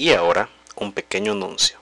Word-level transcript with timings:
Y 0.00 0.14
ahora, 0.14 0.48
un 0.76 0.94
pequeño 0.94 1.32
anuncio. 1.32 1.78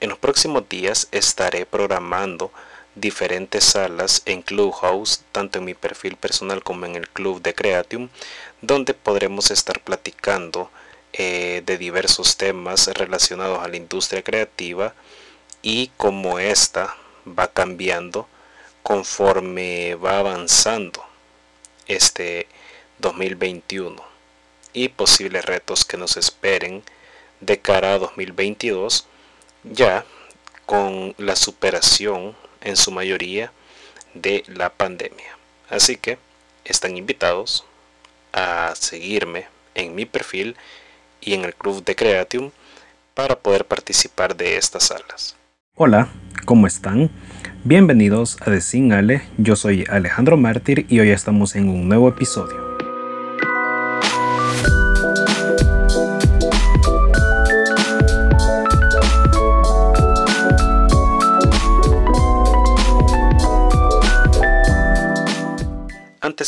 En 0.00 0.08
los 0.08 0.18
próximos 0.18 0.68
días 0.68 1.06
estaré 1.12 1.66
programando 1.66 2.50
diferentes 2.96 3.62
salas 3.62 4.22
en 4.24 4.42
Clubhouse, 4.42 5.22
tanto 5.30 5.60
en 5.60 5.64
mi 5.64 5.74
perfil 5.74 6.16
personal 6.16 6.64
como 6.64 6.84
en 6.84 6.96
el 6.96 7.08
club 7.08 7.40
de 7.42 7.54
Creatium, 7.54 8.08
donde 8.60 8.92
podremos 8.92 9.52
estar 9.52 9.78
platicando 9.78 10.68
eh, 11.12 11.62
de 11.64 11.78
diversos 11.78 12.36
temas 12.36 12.88
relacionados 12.88 13.60
a 13.60 13.68
la 13.68 13.76
industria 13.76 14.24
creativa 14.24 14.92
y 15.62 15.92
cómo 15.96 16.40
esta 16.40 16.96
va 17.24 17.46
cambiando 17.46 18.26
conforme 18.82 19.94
va 19.94 20.18
avanzando 20.18 21.04
este 21.86 22.48
2021 22.98 24.02
y 24.72 24.88
posibles 24.88 25.44
retos 25.44 25.84
que 25.84 25.96
nos 25.96 26.16
esperen 26.16 26.82
de 27.40 27.58
cara 27.58 27.94
a 27.94 27.98
2022 27.98 29.06
ya 29.64 30.04
con 30.66 31.14
la 31.18 31.36
superación 31.36 32.34
en 32.60 32.76
su 32.76 32.90
mayoría 32.90 33.52
de 34.14 34.44
la 34.46 34.70
pandemia. 34.70 35.36
Así 35.68 35.96
que 35.96 36.18
están 36.64 36.96
invitados 36.96 37.64
a 38.32 38.74
seguirme 38.74 39.46
en 39.74 39.94
mi 39.94 40.06
perfil 40.06 40.56
y 41.20 41.34
en 41.34 41.44
el 41.44 41.54
club 41.54 41.84
de 41.84 41.94
Creatium 41.94 42.50
para 43.14 43.38
poder 43.38 43.64
participar 43.64 44.36
de 44.36 44.56
estas 44.56 44.84
salas. 44.84 45.36
Hola, 45.76 46.08
¿cómo 46.44 46.66
están? 46.66 47.10
Bienvenidos 47.64 48.36
a 48.42 48.50
The 48.50 49.22
yo 49.38 49.56
soy 49.56 49.84
Alejandro 49.88 50.36
Mártir 50.36 50.86
y 50.88 51.00
hoy 51.00 51.10
estamos 51.10 51.56
en 51.56 51.68
un 51.68 51.88
nuevo 51.88 52.08
episodio. 52.08 52.63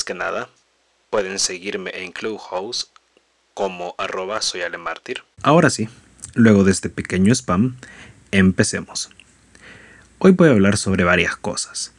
Que 0.04 0.14
nada, 0.14 0.48
pueden 1.10 1.38
seguirme 1.38 1.90
en 1.94 2.12
Clubhouse 2.12 2.90
como 3.54 3.94
arroba 3.98 4.42
soy 4.42 4.60
Ahora 5.42 5.70
sí, 5.70 5.88
luego 6.34 6.64
de 6.64 6.72
este 6.72 6.90
pequeño 6.90 7.32
spam, 7.34 7.76
empecemos. 8.30 9.10
Hoy 10.18 10.32
voy 10.32 10.48
a 10.48 10.52
hablar 10.52 10.76
sobre 10.76 11.04
varias 11.04 11.36
cosas. 11.36 11.92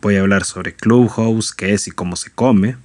Voy 0.00 0.16
a 0.16 0.20
hablar 0.20 0.44
sobre 0.44 0.74
Clubhouse, 0.74 1.52
qué 1.52 1.74
es 1.74 1.88
y 1.88 1.90
cómo 1.90 2.16
se 2.16 2.30
come, 2.30 2.76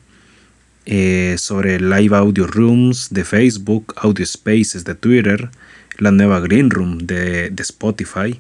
eh, 0.85 1.35
sobre 1.37 1.79
Live 1.79 2.15
Audio 2.15 2.47
Rooms 2.47 3.09
de 3.11 3.23
Facebook, 3.23 3.93
Audio 3.97 4.25
Spaces 4.25 4.83
de 4.83 4.95
Twitter, 4.95 5.49
la 5.97 6.11
nueva 6.11 6.39
Green 6.39 6.69
Room 6.71 6.99
de, 6.99 7.49
de 7.51 7.63
Spotify 7.63 8.39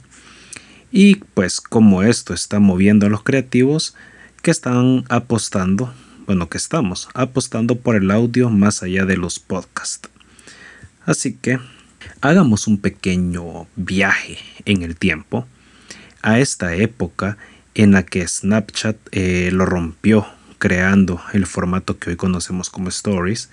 y 0.91 1.15
pues 1.33 1.61
cómo 1.61 2.03
esto 2.03 2.33
está 2.33 2.59
moviendo 2.59 3.05
a 3.05 3.09
los 3.09 3.23
creativos 3.23 3.95
que 4.41 4.51
están 4.51 5.03
apostando, 5.09 5.93
bueno, 6.27 6.49
que 6.49 6.57
estamos 6.57 7.07
apostando 7.13 7.77
por 7.77 7.95
el 7.95 8.11
audio 8.11 8.49
más 8.49 8.83
allá 8.83 9.05
de 9.05 9.15
los 9.15 9.39
podcasts. 9.39 10.09
Así 11.05 11.33
que 11.33 11.57
hagamos 12.19 12.67
un 12.67 12.79
pequeño 12.79 13.65
viaje 13.77 14.37
en 14.65 14.83
el 14.83 14.97
tiempo 14.97 15.47
a 16.21 16.39
esta 16.39 16.75
época 16.75 17.37
en 17.75 17.93
la 17.93 18.03
que 18.03 18.27
Snapchat 18.27 18.97
eh, 19.13 19.51
lo 19.53 19.65
rompió 19.65 20.27
creando 20.59 21.21
el 21.31 21.45
formato 21.45 21.97
que 21.97 22.09
hoy 22.09 22.15
conocemos 22.17 22.69
como 22.69 22.89
Stories 22.89 23.49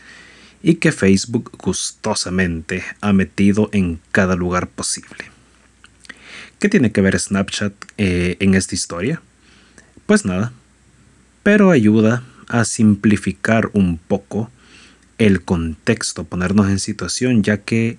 y 0.60 0.76
que 0.76 0.90
Facebook 0.90 1.52
gustosamente 1.56 2.82
ha 3.00 3.12
metido 3.12 3.70
en 3.72 4.00
cada 4.10 4.34
lugar 4.34 4.66
posible. 4.66 5.30
¿Qué 6.58 6.68
tiene 6.68 6.90
que 6.90 7.02
ver 7.02 7.20
Snapchat 7.20 7.72
eh, 7.98 8.36
en 8.40 8.54
esta 8.54 8.74
historia? 8.74 9.22
Pues 10.06 10.24
nada, 10.24 10.52
pero 11.44 11.70
ayuda 11.70 12.24
a 12.48 12.64
simplificar 12.64 13.70
un 13.72 13.98
poco 13.98 14.50
el 15.18 15.44
contexto, 15.44 16.24
ponernos 16.24 16.68
en 16.68 16.78
situación, 16.78 17.42
ya 17.42 17.58
que 17.58 17.98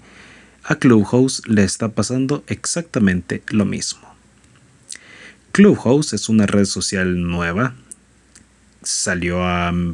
a 0.64 0.76
Clubhouse 0.76 1.42
le 1.48 1.64
está 1.64 1.90
pasando 1.90 2.44
exactamente 2.48 3.44
lo 3.50 3.66
mismo. 3.66 4.02
Clubhouse 5.52 6.14
es 6.14 6.28
una 6.28 6.46
red 6.46 6.66
social 6.66 7.22
nueva, 7.22 7.76
salió 8.84 9.40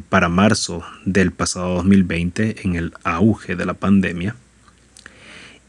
para 0.08 0.28
marzo 0.28 0.84
del 1.04 1.32
pasado 1.32 1.76
2020 1.76 2.66
en 2.66 2.74
el 2.74 2.92
auge 3.04 3.56
de 3.56 3.64
la 3.64 3.74
pandemia 3.74 4.36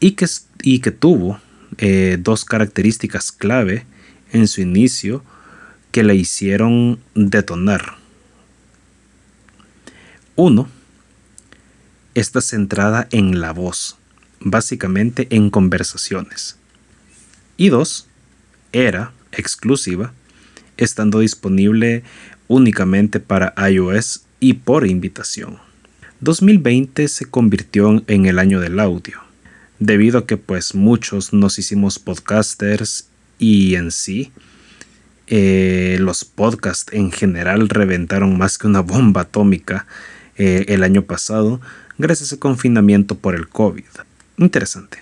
y 0.00 0.12
que, 0.12 0.26
y 0.62 0.80
que 0.80 0.90
tuvo 0.90 1.40
eh, 1.78 2.18
dos 2.20 2.44
características 2.44 3.32
clave 3.32 3.86
en 4.32 4.48
su 4.48 4.60
inicio 4.60 5.24
que 5.92 6.02
la 6.02 6.14
hicieron 6.14 6.98
detonar. 7.14 7.94
Uno, 10.36 10.68
está 12.14 12.40
centrada 12.40 13.06
en 13.12 13.40
la 13.40 13.52
voz, 13.52 13.96
básicamente 14.40 15.28
en 15.30 15.50
conversaciones. 15.50 16.56
Y 17.56 17.68
dos, 17.68 18.08
era 18.72 19.12
exclusiva, 19.30 20.12
estando 20.76 21.20
disponible 21.20 22.02
únicamente 22.48 23.20
para 23.20 23.54
iOS 23.70 24.24
y 24.40 24.54
por 24.54 24.86
invitación. 24.86 25.58
2020 26.20 27.06
se 27.08 27.26
convirtió 27.26 28.02
en 28.06 28.26
el 28.26 28.38
año 28.38 28.60
del 28.60 28.80
audio, 28.80 29.20
debido 29.78 30.18
a 30.18 30.26
que 30.26 30.36
pues 30.36 30.74
muchos 30.74 31.32
nos 31.32 31.58
hicimos 31.58 31.98
podcasters 31.98 33.06
y 33.38 33.76
en 33.76 33.90
sí 33.90 34.32
eh, 35.26 35.96
los 36.00 36.24
podcasts 36.24 36.92
en 36.92 37.10
general 37.10 37.68
reventaron 37.68 38.36
más 38.36 38.58
que 38.58 38.66
una 38.66 38.80
bomba 38.80 39.22
atómica 39.22 39.86
eh, 40.36 40.66
el 40.68 40.82
año 40.82 41.02
pasado 41.02 41.60
gracias 41.98 42.32
al 42.32 42.38
confinamiento 42.38 43.16
por 43.16 43.34
el 43.34 43.48
COVID. 43.48 43.84
Interesante. 44.36 44.98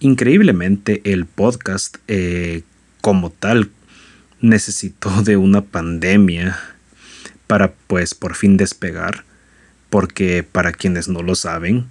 Increíblemente 0.00 1.00
el 1.04 1.24
podcast 1.24 1.96
eh, 2.08 2.62
como 3.00 3.30
tal 3.30 3.70
necesitó 4.40 5.22
de 5.22 5.36
una 5.36 5.62
pandemia 5.62 6.58
para 7.46 7.72
pues 7.86 8.14
por 8.14 8.34
fin 8.34 8.56
despegar 8.56 9.24
porque 9.88 10.42
para 10.42 10.72
quienes 10.72 11.08
no 11.08 11.22
lo 11.22 11.34
saben 11.34 11.86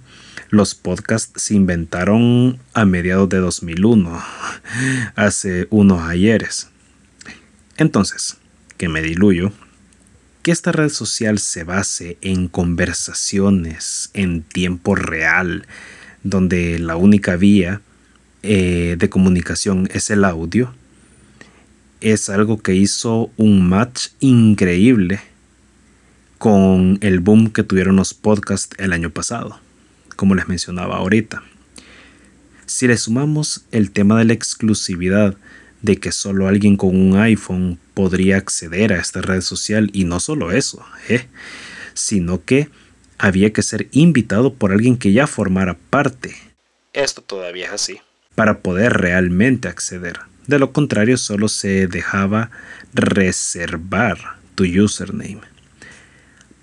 los 0.50 0.74
podcasts 0.76 1.42
se 1.42 1.54
inventaron 1.54 2.60
a 2.72 2.84
mediados 2.84 3.28
de 3.28 3.38
2001 3.38 4.22
hace 5.16 5.66
unos 5.70 6.02
ayeres 6.02 6.68
entonces, 7.76 8.38
que 8.78 8.88
me 8.88 9.02
diluyo, 9.02 9.52
que 10.46 10.52
esta 10.52 10.70
red 10.70 10.90
social 10.90 11.40
se 11.40 11.64
base 11.64 12.18
en 12.20 12.46
conversaciones 12.46 14.10
en 14.14 14.42
tiempo 14.42 14.94
real, 14.94 15.66
donde 16.22 16.78
la 16.78 16.94
única 16.94 17.34
vía 17.34 17.80
eh, 18.44 18.94
de 18.96 19.08
comunicación 19.08 19.88
es 19.92 20.08
el 20.08 20.24
audio, 20.24 20.72
es 22.00 22.28
algo 22.28 22.62
que 22.62 22.76
hizo 22.76 23.28
un 23.36 23.68
match 23.68 24.10
increíble 24.20 25.20
con 26.38 26.98
el 27.00 27.18
boom 27.18 27.50
que 27.50 27.64
tuvieron 27.64 27.96
los 27.96 28.14
podcasts 28.14 28.76
el 28.78 28.92
año 28.92 29.10
pasado, 29.10 29.58
como 30.14 30.36
les 30.36 30.46
mencionaba 30.46 30.98
ahorita. 30.98 31.42
Si 32.66 32.86
le 32.86 32.96
sumamos 32.96 33.64
el 33.72 33.90
tema 33.90 34.16
de 34.16 34.26
la 34.26 34.34
exclusividad, 34.34 35.36
de 35.82 35.96
que 35.96 36.12
solo 36.12 36.48
alguien 36.48 36.76
con 36.76 36.96
un 36.96 37.16
iPhone 37.16 37.78
podría 37.94 38.36
acceder 38.36 38.92
a 38.92 39.00
esta 39.00 39.22
red 39.22 39.40
social 39.40 39.90
y 39.92 40.04
no 40.04 40.20
solo 40.20 40.52
eso, 40.52 40.84
¿eh? 41.08 41.26
sino 41.94 42.44
que 42.44 42.68
había 43.18 43.52
que 43.52 43.62
ser 43.62 43.88
invitado 43.92 44.54
por 44.54 44.72
alguien 44.72 44.96
que 44.96 45.12
ya 45.12 45.26
formara 45.26 45.76
parte. 45.90 46.36
Esto 46.92 47.22
todavía 47.22 47.66
es 47.66 47.72
así. 47.72 48.00
Para 48.34 48.58
poder 48.58 48.94
realmente 48.94 49.68
acceder. 49.68 50.20
De 50.46 50.58
lo 50.58 50.72
contrario, 50.72 51.16
solo 51.16 51.48
se 51.48 51.86
dejaba 51.86 52.50
reservar 52.92 54.18
tu 54.54 54.64
username. 54.64 55.40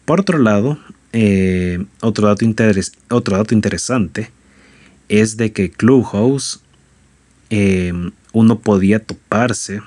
Por 0.05 0.19
otro 0.19 0.37
lado, 0.37 0.79
eh, 1.11 1.83
otro, 2.01 2.27
dato 2.27 2.45
otro 3.09 3.37
dato 3.37 3.53
interesante 3.53 4.31
es 5.09 5.37
de 5.37 5.51
que 5.51 5.71
Clubhouse 5.71 6.61
eh, 7.49 7.93
uno 8.33 8.59
podía 8.59 8.99
toparse 8.99 9.81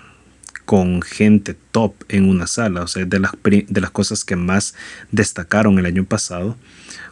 con 0.65 1.03
gente 1.03 1.57
top 1.71 1.95
en 2.09 2.29
una 2.29 2.47
sala, 2.47 2.83
o 2.83 2.89
sea, 2.89 3.05
de 3.05 3.21
las, 3.21 3.33
de 3.45 3.81
las 3.81 3.91
cosas 3.91 4.25
que 4.25 4.37
más 4.37 4.75
destacaron 5.13 5.79
el 5.79 5.87
año 5.87 6.05
pasado. 6.05 6.57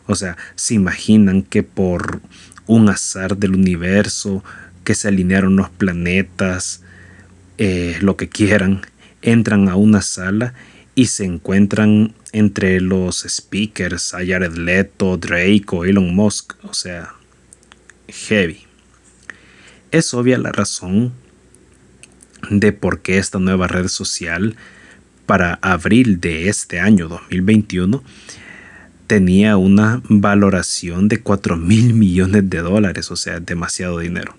O 0.07 0.17
sea, 0.17 0.37
se 0.57 0.75
imaginan 0.75 1.43
que 1.43 1.63
por 1.63 2.21
un 2.67 2.89
azar 2.89 3.37
del 3.37 3.55
universo, 3.55 4.43
que 4.83 4.95
se 4.95 5.09
alinearon 5.09 5.57
los 5.57 5.71
planetas, 5.71 6.83
eh, 7.59 7.97
lo 8.01 8.17
que 8.17 8.29
quieran, 8.29 8.83
entran 9.23 9.69
a 9.69 9.77
una 9.77 10.03
sala 10.03 10.55
y 10.95 11.07
se 11.07 11.25
encuentran 11.25 12.15
entre 12.33 12.81
los 12.81 13.25
speakers 13.29 14.15
a 14.15 14.19
Jared 14.19 14.57
Leto, 14.57 15.17
Drake 15.17 15.67
o 15.71 15.85
Elon 15.85 16.15
Musk. 16.15 16.55
O 16.65 16.75
sea, 16.75 17.15
heavy. 18.09 18.65
Es 19.93 20.13
obvia 20.13 20.39
la 20.39 20.51
razón 20.51 21.13
de 22.51 22.73
por 22.73 23.01
qué 23.01 23.19
esta 23.19 23.39
nueva 23.39 23.67
red 23.67 23.89
social 23.89 24.57
para 25.27 25.59
abril 25.63 26.21
de 26.21 26.49
este 26.49 26.81
año 26.81 27.09
2021 27.09 28.03
tenía 29.07 29.57
una 29.57 30.03
valoración 30.09 31.09
de 31.09 31.21
4 31.21 31.57
mil 31.57 31.95
millones 31.95 32.49
de 32.49 32.59
dólares, 32.59 33.11
o 33.11 33.17
sea, 33.17 33.41
demasiado 33.41 33.99
dinero. 33.99 34.37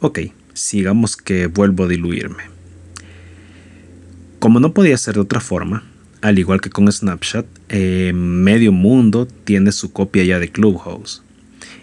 Ok, 0.00 0.20
sigamos 0.54 1.16
que 1.16 1.46
vuelvo 1.46 1.84
a 1.84 1.88
diluirme. 1.88 2.44
Como 4.38 4.60
no 4.60 4.72
podía 4.72 4.96
ser 4.96 5.14
de 5.14 5.20
otra 5.20 5.40
forma, 5.40 5.84
al 6.20 6.38
igual 6.38 6.60
que 6.60 6.70
con 6.70 6.90
Snapchat, 6.90 7.46
eh, 7.68 8.12
medio 8.14 8.72
mundo 8.72 9.26
tiene 9.26 9.72
su 9.72 9.92
copia 9.92 10.24
ya 10.24 10.38
de 10.38 10.50
Clubhouse. 10.50 11.22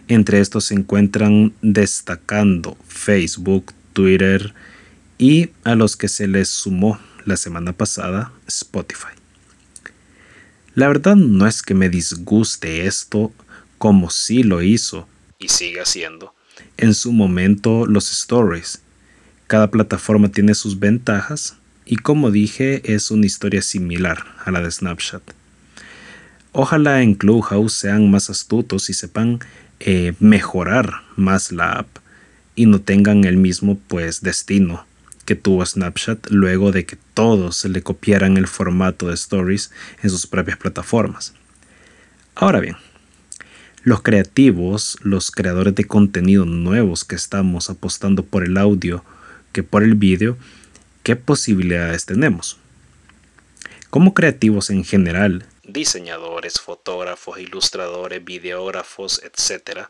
Entre 0.08 0.40
estos 0.40 0.66
se 0.66 0.76
encuentran 0.76 1.54
destacando 1.62 2.78
Facebook, 2.88 3.74
Twitter 3.94 4.54
y 5.18 5.52
a 5.64 5.76
los 5.76 5.96
que 5.96 6.08
se 6.08 6.28
les 6.28 6.50
sumó 6.50 7.00
la 7.26 7.38
semana 7.38 7.74
pasada 7.74 8.32
Spotify. 8.48 9.14
La 10.74 10.88
verdad 10.88 11.16
no 11.16 11.48
es 11.48 11.62
que 11.62 11.74
me 11.74 11.90
disguste 11.90 12.86
esto 12.86 13.32
como 13.78 14.10
sí 14.10 14.44
lo 14.44 14.62
hizo 14.62 15.08
y 15.40 15.48
sigue 15.48 15.82
haciendo 15.82 16.34
en 16.78 16.94
su 16.94 17.12
momento 17.12 17.86
los 17.86 18.12
stories. 18.12 18.82
Cada 19.48 19.72
plataforma 19.72 20.30
tiene 20.30 20.54
sus 20.56 20.80
ventajas 20.80 21.56
y 21.86 21.98
como 21.98 22.32
dije 22.32 22.94
es 22.94 23.12
una 23.12 23.26
historia 23.26 23.62
similar 23.62 24.26
a 24.44 24.52
la 24.52 24.62
de 24.62 24.72
Snapchat. 24.72 25.22
Ojalá 26.52 27.02
en 27.02 27.16
Clubhouse 27.16 27.74
sean 27.74 28.10
más 28.10 28.30
astutos 28.30 28.90
y 28.90 28.94
sepan 28.94 29.40
eh, 29.80 30.14
mejorar 30.20 31.04
más 31.16 31.52
la 31.52 31.72
app 31.74 31.88
y 32.56 32.66
no 32.66 32.82
tengan 32.82 33.26
el 33.26 33.38
mismo 33.38 33.78
pues 33.88 34.22
destino 34.22 34.86
que 35.26 35.36
tuvo 35.36 35.66
Snapchat 35.66 36.30
luego 36.30 36.72
de 36.72 36.86
que 36.86 36.98
todos 37.14 37.66
le 37.66 37.82
copiaran 37.82 38.38
el 38.38 38.48
formato 38.48 39.08
de 39.08 39.16
stories 39.16 39.72
en 40.04 40.10
sus 40.10 40.28
propias 40.28 40.58
plataformas. 40.58 41.34
Ahora 42.36 42.60
bien, 42.60 42.78
los 43.84 44.02
creativos, 44.02 44.98
los 45.02 45.32
creadores 45.32 45.76
de 45.76 45.86
contenido 45.86 46.46
nuevos 46.46 47.04
que 47.04 47.16
estamos 47.16 47.70
apostando 47.70 48.24
por 48.24 48.44
el 48.44 48.58
audio 48.58 49.04
que 49.52 49.64
por 49.64 49.84
el 49.84 49.96
vídeo, 49.96 50.38
¿qué 51.04 51.16
posibilidades 51.16 52.06
tenemos? 52.06 52.58
Como 53.90 54.14
creativos 54.14 54.70
en 54.70 54.84
general, 54.84 55.46
diseñadores, 55.64 56.60
fotógrafos, 56.60 57.40
ilustradores, 57.40 58.24
videógrafos, 58.24 59.22
etc., 59.24 59.88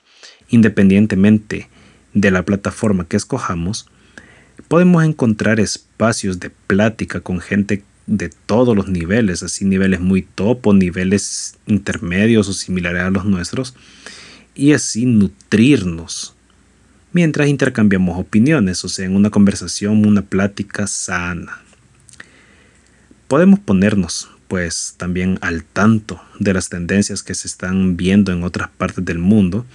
independientemente 0.50 1.70
de 2.14 2.32
la 2.32 2.44
plataforma 2.44 3.08
que 3.08 3.18
escojamos, 3.18 3.88
podemos 4.76 5.06
encontrar 5.06 5.62
espacios 5.62 6.42
de 6.42 6.50
plática 6.50 7.22
con 7.22 7.40
gente 7.40 7.82
de 8.08 8.30
todos 8.46 8.76
los 8.76 8.90
niveles, 8.90 9.42
así 9.42 9.64
niveles 9.64 10.02
muy 10.02 10.24
top 10.24 10.74
niveles 10.74 11.56
intermedios 11.66 12.50
o 12.50 12.54
similares 12.54 13.04
a 13.04 13.10
los 13.10 13.24
nuestros, 13.24 13.74
y 14.54 14.74
así 14.74 15.06
nutrirnos 15.06 16.36
mientras 17.14 17.48
intercambiamos 17.48 18.20
opiniones, 18.20 18.84
o 18.84 18.90
sea, 18.90 19.06
en 19.06 19.16
una 19.16 19.30
conversación, 19.30 20.06
una 20.06 20.24
plática 20.24 20.88
sana. 20.88 21.62
Podemos 23.30 23.62
ponernos, 23.62 24.30
pues, 24.50 24.96
también 24.98 25.40
al 25.40 25.64
tanto 25.64 26.22
de 26.38 26.54
las 26.54 26.68
tendencias 26.68 27.24
que 27.24 27.34
se 27.34 27.48
están 27.48 27.96
viendo 27.96 28.34
en 28.34 28.44
otras 28.44 28.68
partes 28.78 29.06
del 29.06 29.20
mundo, 29.20 29.66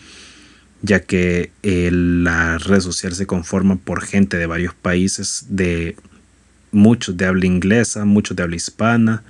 ya 0.83 1.01
que 1.01 1.51
eh, 1.63 1.91
la 1.93 2.59
red 2.59 2.81
social 2.81 3.15
se 3.15 3.27
conforma 3.27 3.77
por 3.77 4.03
gente 4.03 4.37
de 4.37 4.47
varios 4.47 4.75
países, 4.75 5.47
de 5.49 5.97
muchos 6.73 7.17
de 7.17 7.27
habla 7.27 7.47
inglesa, 7.47 8.05
muchos 8.05 8.37
de 8.37 8.43
habla 8.43 8.57
hispana, 8.57 9.23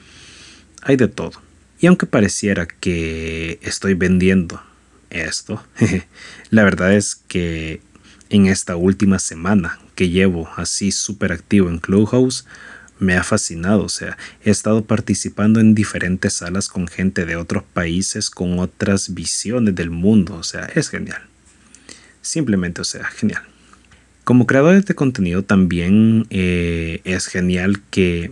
hay 0.83 0.97
de 0.97 1.09
todo. 1.09 1.41
Y 1.81 1.87
aunque 1.87 2.07
pareciera 2.07 2.67
que 2.67 3.59
estoy 3.63 3.95
vendiendo 3.95 4.63
esto, 5.11 5.65
la 6.51 6.65
verdad 6.65 6.95
es 6.95 7.17
que 7.17 7.81
en 8.29 8.47
esta 8.47 8.77
última 8.77 9.19
semana 9.19 9.79
que 9.95 10.09
llevo 10.09 10.49
así 10.57 10.93
súper 10.93 11.33
activo 11.33 11.69
en 11.69 11.79
Clubhouse, 11.79 12.45
me 13.01 13.17
ha 13.17 13.25
fascinado, 13.25 13.85
o 13.85 13.89
sea, 13.89 14.19
he 14.45 14.51
estado 14.51 14.85
participando 14.85 15.59
en 15.59 15.75
diferentes 15.75 16.35
salas 16.35 16.69
con 16.69 16.87
gente 16.87 17.25
de 17.25 17.37
otros 17.37 17.65
países, 17.65 18.29
con 18.29 18.59
otras 18.59 19.15
visiones 19.15 19.75
del 19.75 19.89
mundo, 19.89 20.35
o 20.35 20.43
sea, 20.43 20.67
es 20.75 20.91
genial. 20.91 21.30
Simplemente, 22.23 22.81
o 22.81 22.85
sea, 22.85 23.05
genial. 23.05 23.43
Como 24.25 24.47
creador 24.47 24.85
de 24.85 24.95
contenido 24.95 25.43
también 25.43 26.27
eh, 26.31 27.01
es 27.05 27.27
genial 27.27 27.83
que, 27.91 28.31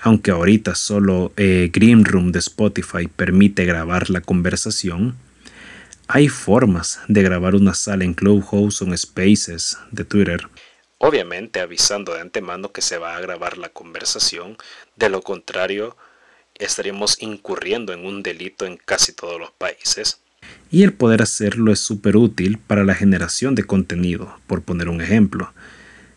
aunque 0.00 0.32
ahorita 0.32 0.74
solo 0.74 1.32
eh, 1.36 1.70
Green 1.72 2.04
Room 2.04 2.32
de 2.32 2.40
Spotify 2.40 3.06
permite 3.06 3.64
grabar 3.64 4.10
la 4.10 4.20
conversación, 4.20 5.16
hay 6.08 6.28
formas 6.28 7.00
de 7.08 7.22
grabar 7.22 7.54
una 7.54 7.74
sala 7.74 8.04
en 8.04 8.14
Clubhouse 8.14 8.82
o 8.82 8.86
en 8.86 8.98
Spaces 8.98 9.78
de 9.90 10.04
Twitter. 10.04 10.48
Obviamente 10.98 11.60
avisando 11.60 12.14
de 12.14 12.20
antemano 12.20 12.72
que 12.72 12.82
se 12.82 12.98
va 12.98 13.16
a 13.16 13.20
grabar 13.20 13.56
la 13.56 13.68
conversación, 13.68 14.56
de 14.96 15.08
lo 15.08 15.22
contrario 15.22 15.96
estaríamos 16.54 17.22
incurriendo 17.22 17.92
en 17.92 18.04
un 18.04 18.22
delito 18.22 18.66
en 18.66 18.76
casi 18.76 19.12
todos 19.12 19.38
los 19.38 19.52
países 19.52 20.20
y 20.70 20.82
el 20.82 20.92
poder 20.92 21.22
hacerlo 21.22 21.72
es 21.72 21.80
súper 21.80 22.16
útil 22.16 22.58
para 22.58 22.84
la 22.84 22.94
generación 22.94 23.54
de 23.54 23.64
contenido, 23.64 24.38
por 24.46 24.62
poner 24.62 24.88
un 24.88 25.00
ejemplo. 25.00 25.52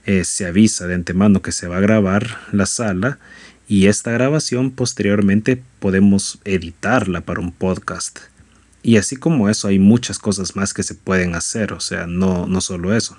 Eh, 0.05 0.23
se 0.25 0.45
avisa 0.45 0.87
de 0.87 0.95
antemano 0.95 1.41
que 1.41 1.51
se 1.51 1.67
va 1.67 1.77
a 1.77 1.81
grabar 1.81 2.37
la 2.51 2.65
sala 2.65 3.19
y 3.67 3.87
esta 3.87 4.11
grabación 4.11 4.71
posteriormente 4.71 5.61
podemos 5.79 6.39
editarla 6.43 7.21
para 7.21 7.39
un 7.39 7.51
podcast. 7.51 8.19
Y 8.83 8.97
así 8.97 9.15
como 9.15 9.47
eso 9.47 9.67
hay 9.67 9.79
muchas 9.79 10.17
cosas 10.17 10.55
más 10.55 10.73
que 10.73 10.83
se 10.83 10.95
pueden 10.95 11.35
hacer, 11.35 11.71
o 11.71 11.79
sea, 11.79 12.07
no, 12.07 12.47
no 12.47 12.61
solo 12.61 12.95
eso. 12.95 13.15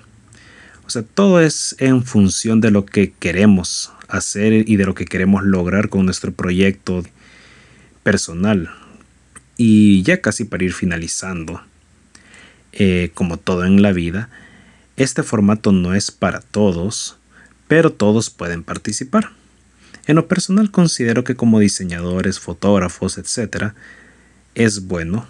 O 0.85 0.89
sea, 0.89 1.01
todo 1.01 1.39
es 1.39 1.75
en 1.79 2.03
función 2.03 2.59
de 2.59 2.69
lo 2.69 2.85
que 2.85 3.13
queremos 3.13 3.93
hacer 4.09 4.69
y 4.69 4.75
de 4.75 4.85
lo 4.85 4.93
que 4.93 5.05
queremos 5.05 5.43
lograr 5.43 5.89
con 5.89 6.05
nuestro 6.05 6.33
proyecto 6.33 7.03
personal. 8.03 8.69
Y 9.57 10.03
ya 10.03 10.21
casi 10.21 10.45
para 10.45 10.63
ir 10.63 10.73
finalizando, 10.73 11.61
eh, 12.71 13.11
como 13.13 13.37
todo 13.37 13.65
en 13.65 13.81
la 13.81 13.91
vida, 13.91 14.29
este 14.97 15.23
formato 15.23 15.71
no 15.71 15.93
es 15.93 16.11
para 16.11 16.41
todos, 16.41 17.17
pero 17.67 17.91
todos 17.91 18.29
pueden 18.29 18.63
participar. 18.63 19.31
En 20.05 20.15
lo 20.15 20.27
personal 20.27 20.71
considero 20.71 21.23
que 21.23 21.35
como 21.35 21.59
diseñadores, 21.59 22.39
fotógrafos, 22.39 23.17
etc., 23.17 23.73
es 24.55 24.85
bueno, 24.87 25.27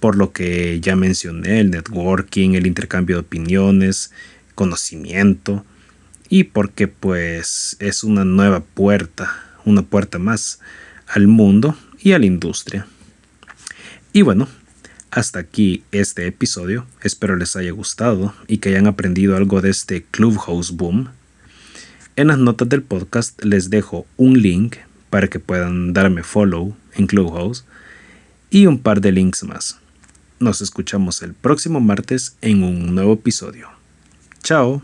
por 0.00 0.16
lo 0.16 0.32
que 0.32 0.80
ya 0.80 0.96
mencioné, 0.96 1.60
el 1.60 1.70
networking, 1.70 2.54
el 2.54 2.66
intercambio 2.66 3.16
de 3.16 3.20
opiniones, 3.20 4.12
conocimiento, 4.54 5.64
y 6.28 6.44
porque 6.44 6.88
pues 6.88 7.76
es 7.80 8.04
una 8.04 8.24
nueva 8.24 8.60
puerta, 8.60 9.30
una 9.64 9.82
puerta 9.82 10.18
más 10.18 10.60
al 11.06 11.26
mundo 11.26 11.76
y 12.00 12.12
a 12.12 12.18
la 12.18 12.26
industria. 12.26 12.86
Y 14.18 14.22
bueno, 14.22 14.48
hasta 15.12 15.38
aquí 15.38 15.84
este 15.92 16.26
episodio. 16.26 16.88
Espero 17.04 17.36
les 17.36 17.54
haya 17.54 17.70
gustado 17.70 18.34
y 18.48 18.58
que 18.58 18.70
hayan 18.70 18.88
aprendido 18.88 19.36
algo 19.36 19.60
de 19.60 19.70
este 19.70 20.02
Clubhouse 20.10 20.72
Boom. 20.72 21.10
En 22.16 22.26
las 22.26 22.38
notas 22.38 22.68
del 22.68 22.82
podcast 22.82 23.40
les 23.44 23.70
dejo 23.70 24.06
un 24.16 24.42
link 24.42 24.74
para 25.08 25.28
que 25.28 25.38
puedan 25.38 25.92
darme 25.92 26.24
follow 26.24 26.76
en 26.96 27.06
Clubhouse 27.06 27.64
y 28.50 28.66
un 28.66 28.80
par 28.80 29.00
de 29.00 29.12
links 29.12 29.44
más. 29.44 29.78
Nos 30.40 30.62
escuchamos 30.62 31.22
el 31.22 31.32
próximo 31.32 31.78
martes 31.78 32.34
en 32.40 32.64
un 32.64 32.96
nuevo 32.96 33.12
episodio. 33.12 33.68
Chao. 34.42 34.82